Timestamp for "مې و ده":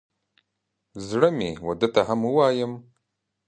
1.37-1.87